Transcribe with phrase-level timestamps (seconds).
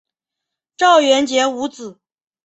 [0.77, 1.99] 赵元杰无子。